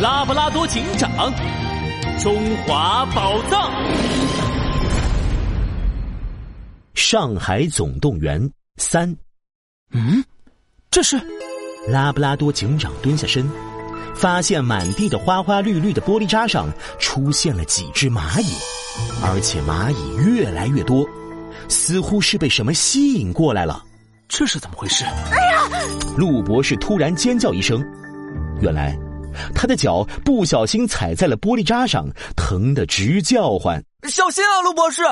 [0.00, 1.32] 拉布拉多警长，
[2.18, 3.70] 中华宝藏，
[6.94, 9.16] 上海总动员三。
[9.92, 10.22] 嗯，
[10.90, 11.16] 这是
[11.88, 13.48] 拉布拉多警长蹲下身，
[14.16, 16.68] 发现满地的花花绿绿的玻璃渣上
[16.98, 18.52] 出现了几只蚂蚁，
[19.22, 21.08] 而且蚂蚁越来越多，
[21.68, 23.80] 似乎是被什么吸引过来了。
[24.26, 25.04] 这是怎么回事？
[25.04, 25.68] 哎呀！
[26.16, 27.80] 陆博士突然尖叫一声，
[28.60, 28.98] 原来
[29.54, 33.82] 他的脚不小心踩在了玻璃渣上，疼得直叫唤。
[34.08, 35.02] 小心啊，陆博士，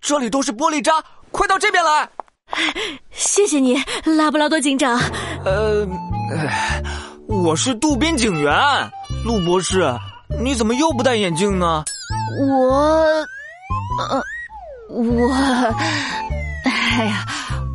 [0.00, 0.92] 这里都是玻璃渣，
[1.30, 2.08] 快到这边来。
[3.10, 4.98] 谢谢你，拉布拉多警长。
[5.44, 5.86] 呃，
[7.26, 8.54] 我是渡边警员，
[9.24, 9.94] 陆博士，
[10.40, 11.84] 你怎么又不戴眼镜呢？
[12.40, 13.26] 我，
[13.98, 14.22] 呃，
[14.88, 15.32] 我，
[16.64, 17.26] 哎呀。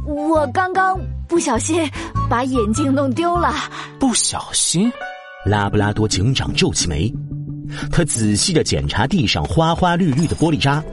[0.09, 0.97] 我刚刚
[1.27, 1.85] 不小心
[2.29, 3.53] 把眼镜弄丢了。
[3.99, 4.89] 不小心，
[5.47, 7.11] 拉布拉多警长皱起眉，
[7.91, 10.83] 他仔细的检查地上花花绿绿的玻璃渣，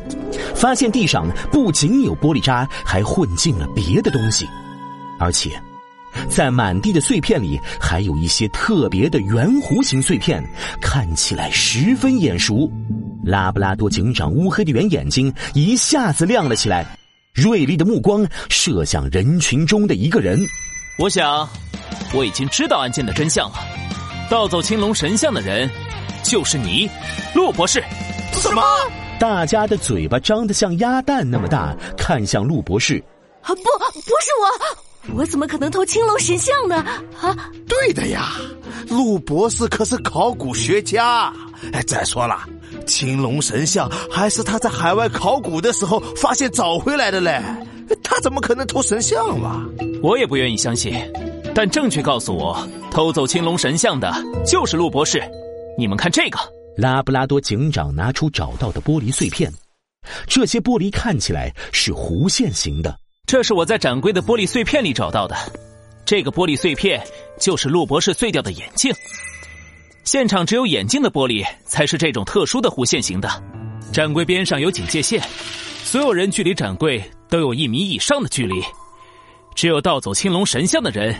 [0.55, 4.49] 发现地上不仅有玻璃渣，还混进了别的东西，
[5.19, 5.51] 而且
[6.29, 10.43] 在满地的碎片里还有一些特别的圆弧形碎片，
[10.81, 12.71] 看起来十分眼熟。
[13.25, 16.87] 拉布拉多警长乌黑的圆眼睛一下子亮了起来。
[17.33, 20.39] 锐利的目光射向人群中的一个人，
[20.99, 21.49] 我想
[22.13, 23.57] 我已经知道案件的真相了。
[24.35, 25.71] 盗走青龙神像的人
[26.25, 26.91] 就是你，
[27.37, 27.81] 陆博士。
[28.33, 28.61] 什么？
[29.21, 32.97] 大家的嘴巴张得像鸭蛋那么大，看向陆博士。
[33.43, 36.75] 啊，不，不是我，我怎么可能偷青龙神像呢？
[37.21, 38.33] 啊，对的呀，
[38.91, 41.33] 陆博士可是考古学家。
[41.73, 42.41] 哎，再说了。
[42.89, 47.41] 青龙神像还是他在海外考古的时候发现找回来的嘞，
[48.03, 49.65] 他怎么可能偷神像嘛？
[50.03, 50.93] 我也不愿意相信，
[51.55, 54.13] 但证据告诉我，偷走青龙神像的
[54.45, 55.23] 就是陆博士。
[55.79, 56.39] 你们看这个，
[56.77, 59.53] 拉布拉多警长拿出找到的玻璃碎片，
[60.27, 62.97] 这些玻璃看起来是弧线形的。
[63.25, 65.37] 这是我在展柜的玻璃碎片里找到的，
[66.05, 67.01] 这个玻璃碎片
[67.39, 68.93] 就是陆博士碎掉的眼镜。
[70.03, 73.31] 现场只有眼镜的玻璃才是这种特殊的弧线型的。
[73.93, 75.23] 展柜边上有警戒线，
[75.85, 78.61] 所有人距离展柜都有一米以上的距离。
[79.55, 81.15] 只有盗走青龙神像的人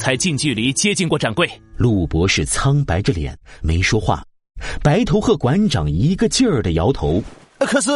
[0.00, 1.48] 才近距离接近过展柜。
[1.76, 4.22] 陆博士苍白着脸没说话，
[4.82, 7.22] 白头鹤馆长一个劲儿的摇头。
[7.58, 7.90] 可是，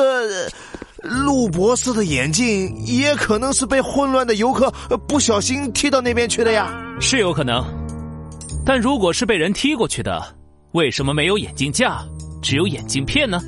[1.02, 4.70] 陆博士的眼镜也可能是被混乱的游客
[5.08, 6.70] 不小心踢到那边去的呀。
[7.00, 7.64] 是有可能。
[8.66, 10.22] 但如果是被人踢过去的，
[10.72, 12.04] 为什么没有眼镜架，
[12.42, 13.40] 只有眼镜片呢？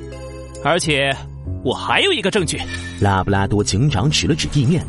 [0.63, 1.15] 而且
[1.63, 2.59] 我还有一个证据。
[2.99, 4.83] 拉布拉多警长指了指地面，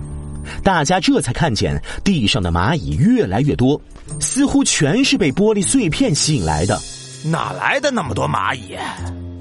[0.63, 3.81] 大家这才看见地上的蚂蚁越来越多，
[4.21, 6.81] 似乎全是被玻璃碎片吸引来的。
[7.25, 8.77] 哪来的那么多蚂蚁？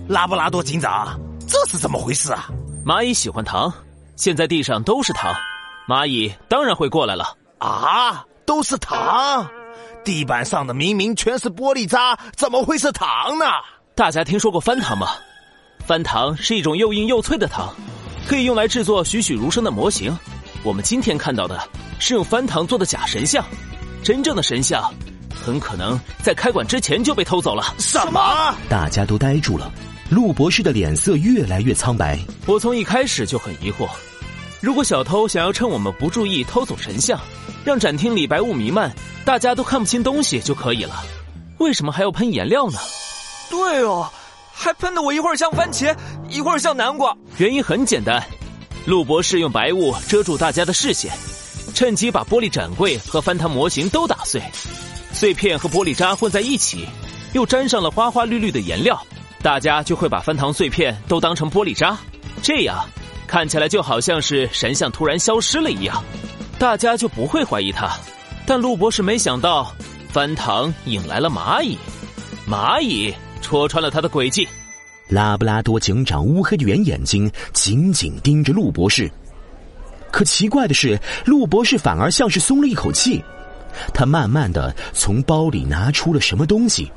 [0.07, 2.49] 拉布拉多警长，这是怎么回事啊？
[2.85, 3.71] 蚂蚁喜欢糖，
[4.15, 5.33] 现在地上都是糖，
[5.87, 7.35] 蚂蚁当然会过来了。
[7.59, 9.47] 啊，都是糖。
[10.05, 13.45] 地板上的明明全是玻璃渣，怎么会是糖呢？
[13.93, 15.07] 大家听说过翻糖吗？
[15.85, 17.73] 翻糖是一种又硬又脆的糖，
[18.27, 20.17] 可以用来制作栩栩如生的模型。
[20.67, 21.57] 我们今天看到的
[21.97, 23.41] 是用翻糖做的假神像，
[24.03, 24.83] 真正的神像
[25.33, 27.73] 很可能在开馆之前就被偷走了。
[27.79, 28.53] 什么？
[28.67, 29.71] 大家都呆住了。
[30.09, 32.19] 陆博士的脸色越来越苍白。
[32.45, 33.87] 我从一开始就很疑惑，
[34.59, 37.17] 如果小偷想要趁我们不注意偷走神像。
[37.63, 41.01] 让展厅里白雾弥漫，大家都看不清东西就可以了。
[41.59, 42.77] 为什么还要喷颜料呢？
[43.49, 44.09] 对哦，
[44.53, 45.95] 还喷的我一会儿像番茄，
[46.29, 47.15] 一会儿像南瓜。
[47.37, 48.21] 原因很简单，
[48.87, 51.11] 陆博士用白雾遮住大家的视线，
[51.75, 54.41] 趁机把玻璃展柜和翻糖模型都打碎，
[55.11, 56.87] 碎片和玻璃渣混在一起，
[57.33, 58.97] 又沾上了花花绿绿的颜料，
[59.41, 61.97] 大家就会把翻糖碎片都当成玻璃渣，
[62.41, 62.81] 这样
[63.27, 66.01] 看起来就好像是神像突然消失了一样。
[66.57, 67.93] 大家就不会怀疑他，
[68.45, 69.69] 但陆博士没想到
[70.13, 71.77] 翻糖引来了蚂蚁，
[72.49, 74.47] 蚂蚁戳穿了他的诡计。
[75.09, 79.09] 拉布拉多警长乌黑的圆眼睛紧紧盯着陆博士，
[80.11, 83.23] 可奇怪的是，陆博士反而像是松了一口气。
[83.93, 86.91] 他慢慢的从包里拿出了什么东西，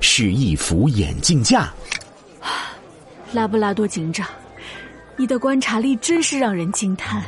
[0.00, 1.72] 是一副眼镜架。
[3.32, 4.26] 拉布拉多警长，
[5.16, 7.22] 你的观察力真是让人惊叹。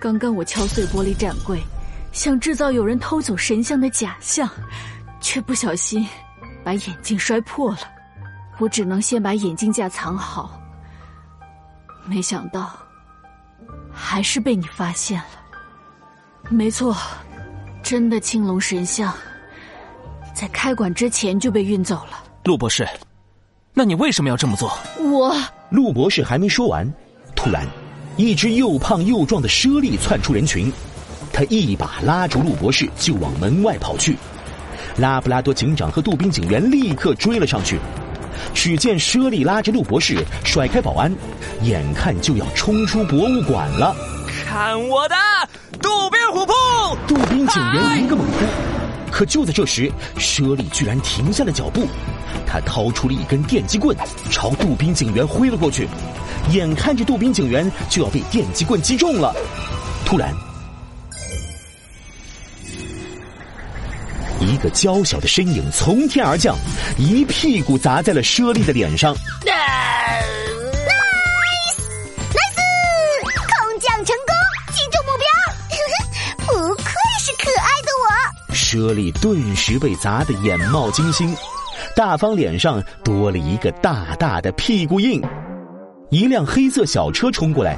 [0.00, 1.58] 刚刚我敲碎玻璃展柜，
[2.10, 4.48] 想制造有人偷走神像的假象，
[5.20, 6.06] 却不小心
[6.64, 7.80] 把眼镜摔破了。
[8.60, 10.60] 我只能先把眼镜架藏好，
[12.04, 12.70] 没想到
[13.90, 16.50] 还是被你发现了。
[16.50, 16.94] 没错，
[17.82, 19.14] 真的青龙神像
[20.34, 22.22] 在开馆之前就被运走了。
[22.44, 22.86] 陆博士，
[23.72, 24.78] 那你为什么要这么做？
[24.98, 25.34] 我
[25.70, 26.86] 陆博士还没说完，
[27.34, 27.66] 突然，
[28.18, 30.70] 一只又胖又壮的猞猁窜出人群，
[31.32, 34.18] 他一把拉住陆博士就往门外跑去。
[34.98, 37.78] 拉布拉多警长和杜宾警员立刻追了上去。
[38.54, 41.12] 只见猞猁拉着陆博士甩开保安，
[41.62, 43.94] 眼看就要冲出博物馆了。
[44.46, 45.14] 看我的
[45.80, 46.52] 杜宾虎扑！
[47.06, 48.46] 杜宾警员一个猛扑，
[49.10, 51.86] 可就在这时，猞猁居然停下了脚步。
[52.46, 53.96] 他掏出了一根电击棍，
[54.30, 55.88] 朝杜宾警员挥了过去。
[56.50, 59.32] 眼看着杜宾警员就要被电击棍击中了，
[60.04, 60.34] 突然，
[64.40, 66.56] 一个娇小的身影从天而降，
[66.98, 69.14] 一屁股砸在了猞猁的脸上。
[69.44, 69.60] nice，
[73.34, 74.34] 空降成功，
[74.72, 75.24] 击中目标。
[76.46, 76.84] 不愧
[77.20, 78.54] 是可爱的我。
[78.54, 81.36] 猞猁顿时被砸得眼冒金星，
[81.94, 85.22] 大方脸上多了一个大大的屁股印。
[86.10, 87.76] 一辆黑色小车冲过来，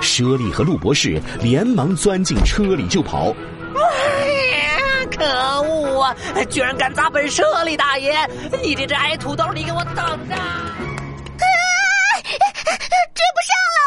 [0.00, 3.34] 猞猁和陆博士连忙钻进车里就跑。
[5.18, 6.16] 可恶啊！
[6.48, 8.14] 居然敢砸本舍利大爷！
[8.62, 10.36] 你这只矮土豆，你给我等着！
[13.14, 13.80] 追不上了，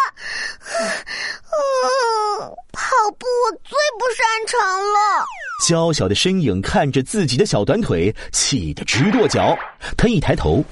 [1.51, 2.81] 嗯，跑
[3.17, 5.25] 步我最不擅长了。
[5.67, 9.57] 娇小的身影看着自己的小短腿，气得直跺脚。
[9.97, 10.63] 他一抬头，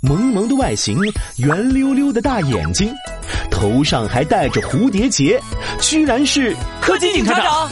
[0.00, 0.98] 萌萌的外形，
[1.38, 2.94] 圆溜溜的大眼睛，
[3.50, 5.40] 头上还戴着蝴蝶结，
[5.80, 7.68] 居然是柯基警察长。